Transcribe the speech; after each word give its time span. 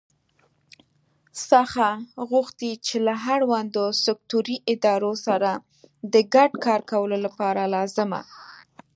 څخه 1.49 1.87
غوښتي 2.29 2.71
چې 2.85 2.95
له 3.07 3.13
اړوندو 3.33 3.83
سکټوري 4.05 4.57
ادارو 4.73 5.13
سره 5.25 5.49
د 6.13 6.15
ګډ 6.33 6.51
کار 6.65 6.81
کولو 6.91 7.17
لپاره 7.25 7.61
لازمه 7.75 8.21